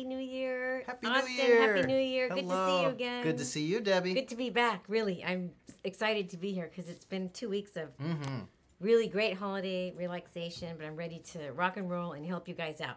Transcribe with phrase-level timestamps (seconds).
[0.00, 0.82] Happy New Year.
[0.86, 1.76] Happy New Year.
[1.76, 2.28] Happy New Year.
[2.30, 3.22] Good to see you again.
[3.22, 4.14] Good to see you, Debbie.
[4.14, 4.82] Good to be back.
[4.88, 5.50] Really, I'm
[5.84, 8.38] excited to be here because it's been two weeks of mm-hmm.
[8.80, 12.80] really great holiday relaxation, but I'm ready to rock and roll and help you guys
[12.80, 12.96] out.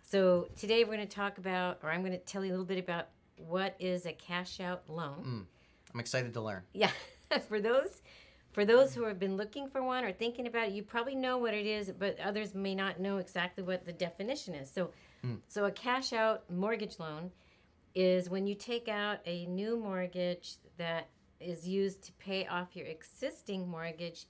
[0.00, 2.64] So today we're going to talk about, or I'm going to tell you a little
[2.64, 5.48] bit about what is a cash out loan.
[5.92, 6.62] I'm excited to learn.
[6.72, 6.90] Yeah,
[7.48, 8.00] for those
[8.54, 11.38] for those who have been looking for one or thinking about it, you probably know
[11.38, 14.70] what it is, but others may not know exactly what the definition is.
[14.70, 14.92] So,
[15.48, 17.30] so a cash out mortgage loan
[17.94, 21.08] is when you take out a new mortgage that
[21.40, 24.26] is used to pay off your existing mortgage,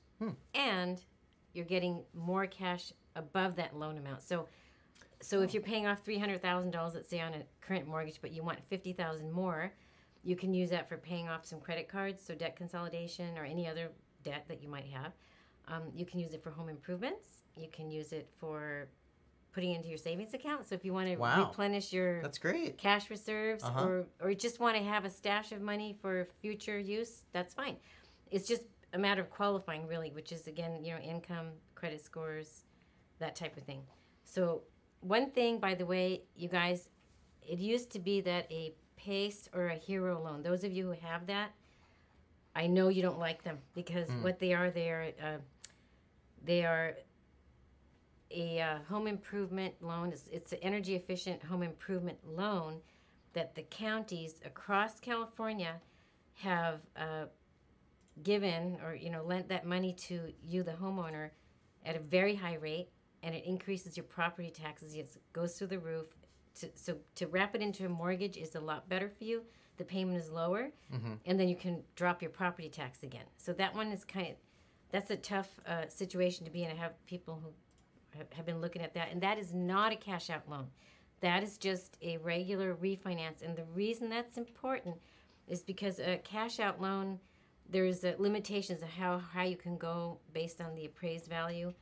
[0.55, 1.05] and
[1.53, 4.23] you're getting more cash above that loan amount.
[4.23, 4.49] So,
[5.21, 8.19] so if you're paying off three hundred thousand dollars, let's say on a current mortgage,
[8.21, 9.73] but you want fifty thousand more,
[10.23, 13.69] you can use that for paying off some credit cards, so debt consolidation or any
[13.69, 13.91] other
[14.23, 15.13] debt that you might have.
[15.69, 17.43] Um, you can use it for home improvements.
[17.57, 18.89] You can use it for
[19.55, 20.67] putting into your savings account.
[20.67, 21.47] So if you want to Wow.
[21.47, 22.77] replenish your That's great.
[22.77, 23.85] cash reserves Uh-huh.
[23.85, 27.77] or or just want to have a stash of money for future use, that's fine.
[28.31, 32.65] It's just a matter of qualifying really, which is again, you know, income, credit scores,
[33.21, 33.83] that type of thing.
[34.25, 34.63] So
[35.01, 36.89] one thing by the way, you guys,
[37.41, 40.93] it used to be that a PACE or a hero loan, those of you who
[41.07, 41.53] have that,
[42.57, 45.39] I know you don't like them because what they are, they are uh,
[46.45, 46.97] they are
[48.31, 50.13] a uh, home improvement loan.
[50.13, 52.81] It's, it's an energy efficient home improvement loan
[53.33, 55.81] that the counties across California
[56.35, 57.27] have uh,
[58.23, 61.31] given or you know lent that money to you, the homeowner,
[61.85, 62.89] at a very high rate,
[63.23, 64.95] and it increases your property taxes.
[64.95, 66.07] It goes through the roof.
[66.61, 69.43] To, so to wrap it into a mortgage is a lot better for you.
[69.77, 70.71] The payment is lower,
[71.27, 73.25] and then you can drop your property tax again.
[73.37, 74.37] So that one is kind of
[74.91, 76.71] that's a tough uh, situation to be in.
[76.71, 77.51] I have people who
[78.15, 80.71] have- been looking at that, and that is not a cash out loan.
[81.21, 83.43] That is just a regular refinance.
[83.43, 84.97] And the reason that's important
[85.47, 87.21] is because a cash out loan,
[87.69, 91.73] there's limitations of how high you can go based on the appraised value.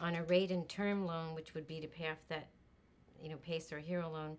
[0.00, 2.48] On a rate and term loan, which would be to pay off that,
[3.22, 4.36] you know, PACE or Hero loan,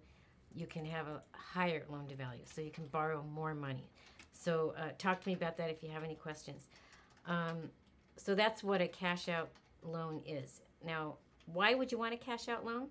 [0.54, 3.90] you can have a higher loan to value, so you can borrow more money.
[4.34, 6.70] So uh, talk to me about that if you have any questions.
[7.26, 7.70] Um,
[8.18, 9.50] so that's what a cash out
[9.82, 10.62] loan is.
[10.86, 12.88] Now, why would you want a cash out loan?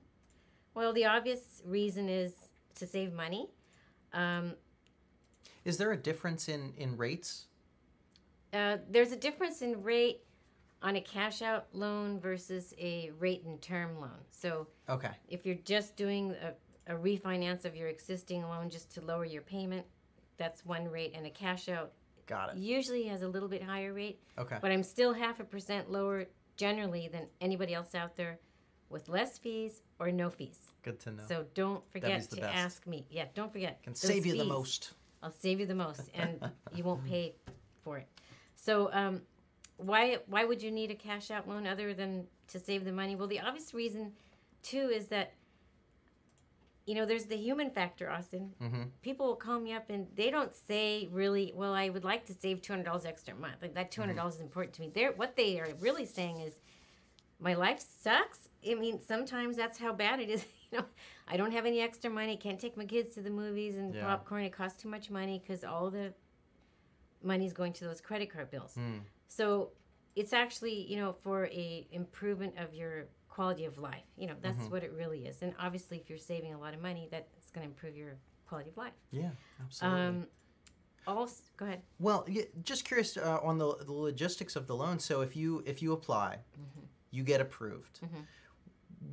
[0.74, 2.32] Well, the obvious reason is
[2.76, 3.48] to save money.
[4.12, 4.54] Um,
[5.64, 7.46] Is there a difference in in rates?
[8.52, 10.20] uh, there's a difference in rate
[10.82, 14.20] on a cash out loan versus a rate and term loan.
[14.30, 15.10] So Okay.
[15.28, 16.34] if you're just doing
[16.86, 19.84] a, a refinance of your existing loan just to lower your payment,
[20.36, 21.92] that's one rate, and a cash out
[22.26, 22.58] Got it.
[22.58, 24.20] usually has a little bit higher rate.
[24.38, 24.58] Okay.
[24.60, 26.26] but I'm still half a percent lower
[26.56, 28.38] generally than anybody else out there
[28.88, 30.58] with less fees or no fees.
[30.82, 31.22] Good to know.
[31.28, 32.54] So don't forget to best.
[32.54, 33.06] ask me.
[33.10, 33.82] Yeah, don't forget.
[33.82, 34.92] Can save you the most.
[35.22, 37.34] I'll save you the most, and you won't pay
[37.82, 38.06] for it.
[38.54, 39.22] So, um,
[39.78, 43.16] why why would you need a cash out loan other than to save the money?
[43.16, 44.12] Well, the obvious reason,
[44.62, 45.32] too, is that
[46.86, 48.52] you know there's the human factor, Austin.
[48.62, 48.82] Mm-hmm.
[49.02, 52.34] People will call me up and they don't say really, well, I would like to
[52.34, 53.56] save two hundred dollars extra a month.
[53.62, 54.90] Like that two hundred dollars is important to me.
[54.94, 56.54] They're what they are really saying is,
[57.40, 58.48] my life sucks.
[58.68, 60.44] I mean, sometimes that's how bad it is.
[60.72, 60.86] You know,
[61.28, 62.36] I don't have any extra money.
[62.36, 64.02] Can't take my kids to the movies and Yeah.
[64.06, 64.42] popcorn.
[64.42, 66.12] It costs too much money because all the
[67.22, 68.74] money is going to those credit card bills.
[68.76, 69.00] Mm.
[69.28, 69.70] So
[70.16, 74.04] it's actually, you know, for a improvement of your quality of life.
[74.16, 75.42] You know, that's what it really is.
[75.42, 78.70] And obviously, if you're saving a lot of money, that's going to improve your quality
[78.70, 78.92] of life.
[79.10, 79.30] Yeah,
[79.60, 80.00] absolutely.
[80.00, 80.26] Um,
[81.06, 81.82] also, go ahead.
[81.98, 84.98] well, yeah, just curious uh, on the, the logistics of the loan.
[84.98, 86.86] So if you if you apply, Mm-hmm.
[87.10, 88.00] you get approved.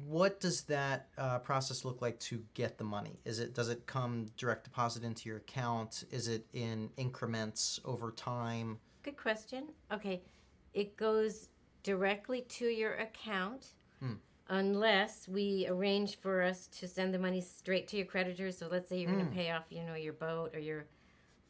[0.06, 3.20] What does that uh, process look like to get the money?
[3.26, 6.06] Is it does it come direct deposit into your account?
[6.12, 8.78] Is it in increments over time?
[9.04, 9.70] Good question.
[9.92, 10.22] Okay,
[10.74, 11.50] it goes
[11.84, 13.68] directly to your account
[14.02, 14.14] Hmm.
[14.50, 18.58] unless we arrange for us to send the money straight to your creditors.
[18.58, 19.30] So let's say you're going Hmm.
[19.32, 20.86] to pay off, you know, your boat or your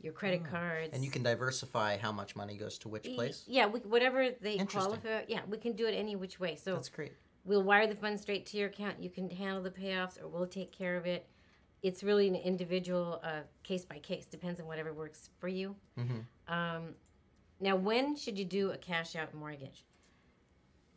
[0.04, 0.90] your credit cards.
[0.94, 3.44] And you can diversify how much money goes to which place.
[3.48, 5.26] Yeah, we, whatever they qualify.
[5.28, 6.56] Yeah, we can do it any which way.
[6.56, 7.14] So That's great.
[7.46, 9.00] we'll wire the funds straight to your account.
[9.00, 11.28] You can handle the payoffs, or we'll take care of it.
[11.84, 14.26] It's really an individual, uh, case by case.
[14.26, 15.76] Depends on whatever works for you.
[15.98, 16.26] Mhm.
[16.48, 16.96] Um,
[17.60, 19.86] now, when should you do a cash out mortgage?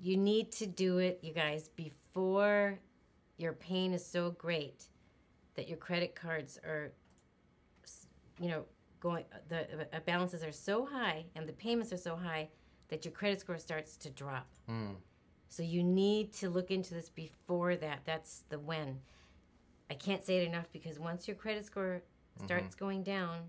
[0.01, 2.79] You need to do it, you guys, before
[3.37, 4.85] your pain is so great
[5.55, 6.93] that your credit cards are,
[8.41, 8.65] you know,
[9.01, 9.25] going.
[9.49, 12.49] The uh, balances are so high and the payments are so high
[12.89, 14.47] that your credit score starts to drop.
[14.69, 14.97] Mm.
[15.49, 18.01] So you need to look into this before that.
[18.05, 19.01] That's the when.
[19.91, 22.03] I can't say it enough because once your credit score
[22.37, 22.47] Mm-hmm.
[22.47, 23.43] starts going down,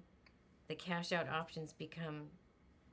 [0.68, 2.26] the cash out options become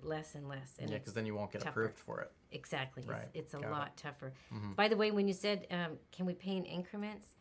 [0.03, 0.75] less and less.
[0.79, 1.85] And yeah, because then you won't get tougher.
[1.85, 2.31] approved for it.
[2.51, 3.03] Exactly.
[3.07, 3.23] Right.
[3.35, 3.71] It's, it's a Got it.
[3.71, 4.33] lot tougher.
[4.53, 4.77] Mhm.
[4.77, 7.35] By the way, when you said, um, can we pay in increments?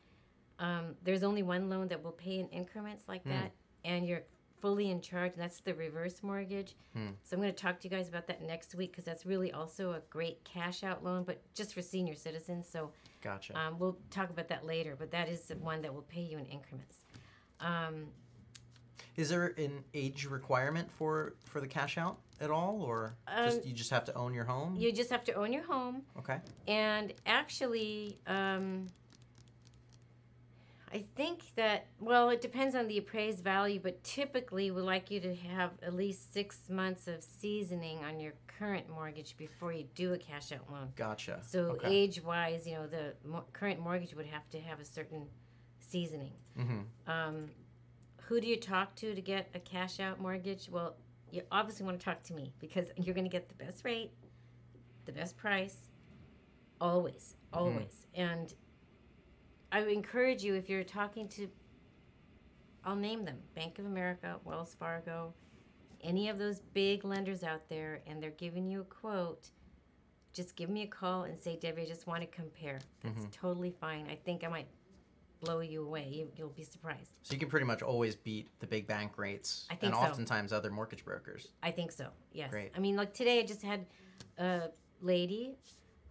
[0.60, 3.30] Um, there's only one loan that will pay in increments like Hmm.
[3.30, 3.52] that,
[3.84, 4.24] and you're
[4.60, 5.34] fully in charge.
[5.34, 6.75] And that's the reverse mortgage.
[6.94, 7.10] Hmm.
[7.24, 9.52] So I'm going to talk to you guys about that next week because that's really
[9.52, 12.69] also a great cash out loan, but just for senior citizens.
[12.69, 12.92] So
[13.22, 13.58] Gotcha.
[13.60, 16.38] um, we'll talk about that later, but that is the one that will pay you
[16.38, 16.98] in increments.
[17.60, 18.12] Um,
[19.18, 23.66] Is there an age requirement for for the cash out at all, or Um, just
[23.66, 24.76] you just have to own your home?
[24.76, 26.04] you just have to own your home.
[26.20, 26.40] okay.
[26.68, 28.88] And actually, um,
[30.94, 35.22] I think that, well, it depends on the appraised value, but typically we like you
[35.22, 40.14] to have at least six months of seasoning on your current mortgage before you do
[40.14, 40.90] a cash out loan.
[40.98, 41.40] Gotcha.
[41.48, 41.88] So, okay.
[41.90, 45.28] age wise, you know, the mo- current mortgage would have to have a certain
[45.80, 46.34] seasoning.
[46.58, 47.50] hmm Um,
[48.24, 50.68] who do you talk to to get a cash out mortgage?
[50.70, 50.96] Well,
[51.31, 54.12] you obviously want to talk to me because you're going to get the best rate,
[55.06, 55.89] the best price,
[56.80, 58.06] always, always.
[58.13, 58.54] And
[59.72, 61.48] I would encourage you if you're talking to,
[62.83, 65.33] I'll name them Bank of America, Wells Fargo,
[66.01, 69.51] any of those big lenders out there, and they're giving you a quote.
[70.34, 72.80] Just give me a call and say, Debbie, I just want to compare.
[73.01, 73.31] That's Mhm.
[73.31, 74.07] totally fine.
[74.07, 74.68] I think I might
[75.42, 76.08] blow you away.
[76.10, 77.12] You, you'll be surprised.
[77.24, 80.08] So you can pretty much always beat the big bank rates, I think and so.
[80.08, 81.50] oftentimes other mortgage brokers.
[81.62, 82.08] I think so.
[82.32, 82.50] Yes.
[82.52, 82.72] Great.
[82.76, 83.86] I mean, like today, I just had
[84.38, 84.70] a
[85.02, 85.56] lady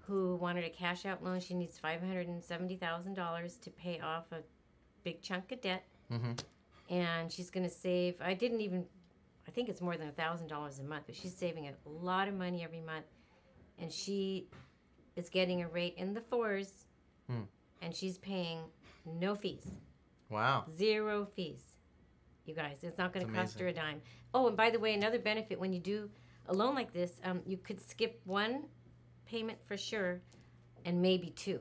[0.01, 1.41] who wanted a cash out loan.
[1.41, 4.39] She needs five hundred and seventy thousand dollars to pay off a
[5.05, 6.33] big chunk of debt, hmm
[6.91, 8.17] and she's going to save.
[8.21, 8.85] I didn't even.
[9.47, 12.27] I think it's more than a thousand dollars a month, but she's saving a lot
[12.29, 13.07] of money every month,
[13.79, 14.49] and she
[15.17, 16.87] is getting a rate in the fours,
[17.29, 17.43] Hmm.
[17.83, 18.59] and she's paying
[19.05, 19.67] no fees.
[20.29, 20.65] Wow.
[20.77, 21.63] Zero fees.
[22.47, 24.01] You guys, it's not going to cost her a dime.
[24.35, 26.11] Oh, and by the way, another benefit when you do
[26.47, 28.65] a loan like this, um, you could skip one
[29.27, 30.21] payment for sure,
[30.85, 31.61] and maybe two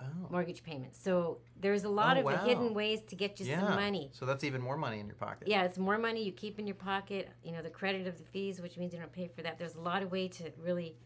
[0.00, 0.26] Oh.
[0.30, 0.98] mortgage payments.
[1.00, 2.44] So there's a lot Oh, of wow.
[2.44, 3.60] hidden ways to get you yeah.
[3.60, 4.10] some money.
[4.12, 5.46] So that's even more money in your pocket.
[5.46, 7.30] Yeah, it's more money you keep in your pocket.
[7.44, 9.58] You know, the credit of the fees, which means you don't pay for that.
[9.58, 10.96] There's a lot of way to really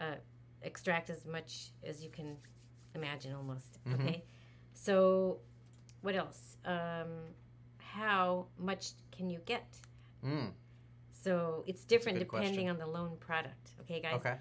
[0.00, 0.14] uh,
[0.62, 2.38] extract as much as you can
[2.94, 3.78] imagine, almost.
[3.84, 3.94] Mhm.
[3.94, 4.24] Okay,
[4.74, 5.38] so
[6.02, 6.56] what else?
[6.64, 7.34] Um,
[7.78, 9.76] how much can you get?
[10.24, 10.50] Mm.
[11.10, 12.68] So it's different depending question.
[12.70, 13.70] on the loan product.
[13.82, 14.14] Okay, guys.
[14.14, 14.36] Okay.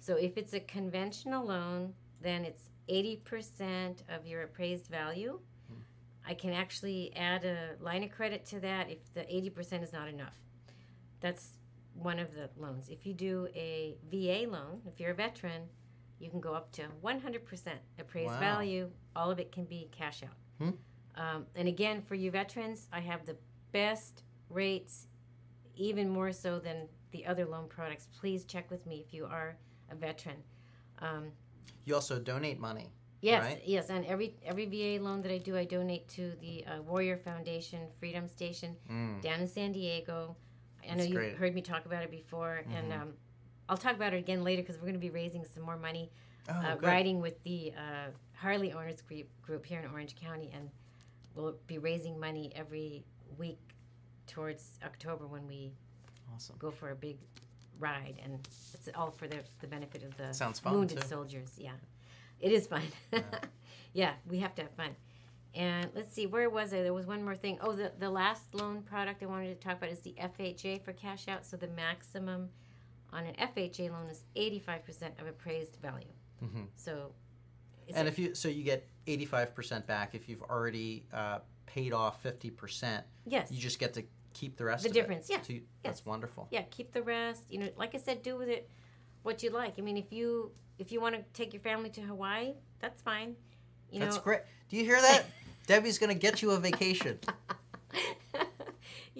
[0.00, 1.92] So if it's a conventional loan,
[2.22, 5.38] then it's 80% of your appraised value.
[5.68, 5.80] Hmm.
[6.26, 10.08] I can actually add a line of credit to that if the 80% is not
[10.08, 10.36] enough.
[11.20, 11.50] That's
[11.94, 12.88] one of the loans.
[12.88, 15.62] If you do a VA loan, if you're a veteran,
[16.20, 18.38] you can go up to 100% appraised Wow.
[18.40, 18.90] value.
[19.16, 20.36] All of it can be cash out.
[20.58, 20.70] Hmm.
[21.16, 23.36] Um, and again, for you veterans, I have the
[23.72, 25.08] best rates,
[25.74, 28.06] even more so than the other loan products.
[28.20, 29.56] Please check with me if you are
[29.90, 30.36] a veteran.
[31.00, 31.32] Um,
[31.86, 32.92] You also donate money.
[33.22, 33.62] yes, Right.
[33.66, 37.16] yes, and every every VA loan that I do, I donate to the uh, Warrior
[37.16, 39.20] Foundation Freedom Station Mm.
[39.22, 40.36] down in San Diego.
[40.82, 41.36] I know That's you've great.
[41.36, 43.00] heard me talk about it before, and Mhm.
[43.00, 43.14] um,
[43.70, 46.10] I'll talk about it again later because we're going to be raising some more money
[46.48, 50.68] Oh, uh, riding with the uh, Harley Owners group, group here in Orange County, and
[51.34, 53.04] we'll be raising money every
[53.38, 53.60] week
[54.26, 55.70] towards October when we
[56.34, 56.56] Awesome.
[56.58, 57.18] go for a big
[57.78, 58.34] ride, and
[58.74, 61.06] it's all for the, the benefit of the Sounds fun, wounded too.
[61.08, 61.52] soldiers.
[61.56, 61.72] Yeah,
[62.40, 62.82] it is fun.
[63.12, 63.20] Yeah.
[63.92, 64.96] yeah, we have to have fun.
[65.54, 66.82] And let's see, where was I?
[66.82, 67.58] There was one more thing.
[67.60, 70.92] Oh, the, the last loan product I wanted to talk about is the FHA for
[70.94, 71.44] cash out.
[71.44, 72.48] So the maximum
[73.12, 76.06] on an FHA loan is 85% of appraised value.
[76.40, 77.12] hmm So,
[77.94, 81.92] And if you so you get eighty five percent back if you've already uh, paid
[81.92, 84.82] off fifty percent, yes, you just get to keep the rest.
[84.84, 85.32] The of difference, It.
[85.32, 86.46] yeah, So you- That's wonderful.
[86.52, 87.42] yeah, keep the rest.
[87.50, 88.68] You know, like I said, do with it
[89.22, 89.74] what you like.
[89.78, 93.34] I mean, if you if you want to take your family to Hawaii, that's fine.
[93.90, 94.40] You That's know, great.
[94.68, 95.24] Do you hear that?
[95.66, 97.18] Debbie's gonna get you a vacation.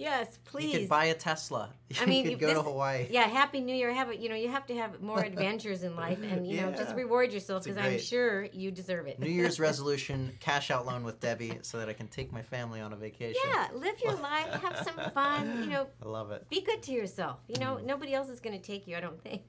[0.00, 0.72] yes, please.
[0.72, 1.70] You could buy a Tesla.
[2.00, 3.06] I mean, could go to Hawaii.
[3.10, 3.92] yeah, happy New Year.
[3.92, 4.18] Have it.
[4.20, 7.32] You know, you have to have more adventures in life, and you know, just reward
[7.32, 9.18] yourself because I'm sure you deserve it.
[9.20, 12.80] New Year's resolution: cash out loan with Debbie, so that I can take my family
[12.80, 13.40] on a vacation.
[13.46, 15.64] yeah, live your life, have some fun.
[15.64, 16.48] You know, I love it.
[16.48, 17.38] be good to yourself.
[17.48, 17.84] You know, Mm.
[17.84, 18.96] nobody else is going to take you.
[18.96, 19.42] I don't think.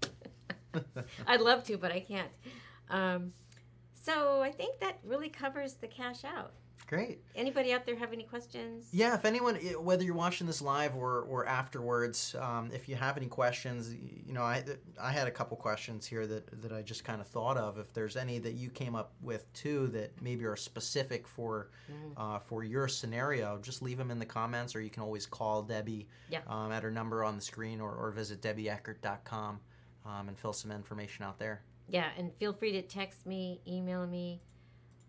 [1.27, 2.29] I'd love to, but I can't.
[2.89, 3.34] Um,
[4.03, 6.53] so I think that really covers the cash out.
[6.91, 7.21] Great.
[7.36, 8.89] Anybody out there have any questions?
[8.91, 13.15] Yeah, if anyone, whether you're watching this live or, or afterwards, um, if you have
[13.15, 14.62] any questions, you know, I
[15.01, 17.77] I had a couple questions here that, that I just kind of thought of.
[17.77, 22.13] If there's any that you came up with too that maybe are specific for Mm.
[22.17, 25.62] uh, for your scenario, just leave them in the comments, or you can always call
[25.63, 26.41] Debbie Yeah.
[26.48, 29.62] um, at her number on the screen, or, or visit debbieeckert.com
[30.05, 31.63] um, and fill some information out there.
[31.88, 34.41] Yeah, and feel free to text me, email me.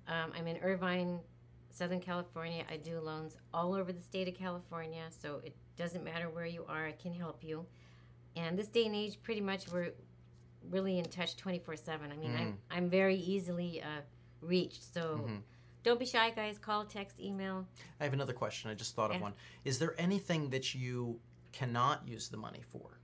[0.06, 1.20] Um, I'm in Irvine,
[1.72, 2.64] Southern California.
[2.70, 6.64] I do loans all over the state of California, so it doesn't matter where you
[6.68, 7.64] are, I can help you.
[8.36, 9.92] And this day and age, pretty much we're
[10.70, 12.12] really in touch 24 7.
[12.12, 14.00] I mean, I'm, I'm very easily uh,
[14.40, 15.40] reached, so Mhm.
[15.82, 16.58] don't be shy, guys.
[16.58, 17.66] Call, text, email.
[18.00, 18.70] I have another question.
[18.70, 19.22] I just thought of Yeah.
[19.22, 19.34] one.
[19.64, 21.18] Is there anything that you
[21.52, 22.98] cannot use the money for?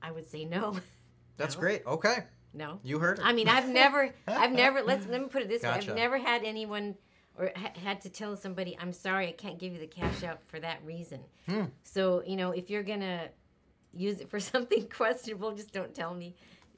[0.00, 0.76] I would say no.
[1.36, 1.60] That's No.
[1.60, 1.86] great.
[1.86, 2.80] Okay, no.
[2.82, 3.24] you heard it.
[3.24, 4.82] I mean, I've never, I've never.
[4.82, 6.96] Let's let me put it this way: I've never had anyone
[7.38, 10.40] or ha- had to tell somebody, "I'm sorry, I can't give you the cash out
[10.46, 11.64] for that reason." Hmm.
[11.82, 13.28] So you know, if you're gonna
[13.92, 16.36] use it for something questionable, just don't tell me.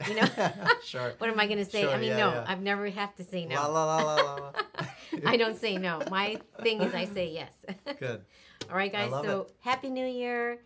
[0.09, 0.26] You know,
[0.85, 1.14] sure.
[1.19, 1.83] what am I gonna say?
[1.83, 2.45] Sure, I mean, yeah, no, yeah.
[2.49, 3.54] I've never have to say no.
[3.57, 4.52] La la la la la.
[5.26, 6.02] I don't say no.
[6.11, 7.52] My thing is, I say yes.
[7.99, 8.23] Good.
[8.69, 9.11] All right, guys.
[9.11, 10.59] So happy New Year.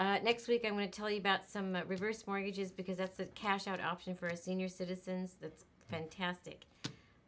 [0.00, 3.20] Uh, next week, I'm going to tell you about some uh, reverse mortgages because that's
[3.20, 5.36] a cash out option for our senior citizens.
[5.42, 6.64] That's fantastic.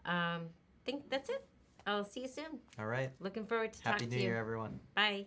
[0.06, 0.46] Um,
[0.86, 1.44] think that's it.
[1.86, 2.60] I'll see you soon.
[2.78, 3.10] All right.
[3.20, 4.28] Looking forward to Happy talking New to you.
[4.30, 4.80] Year, everyone.
[4.94, 5.26] Bye.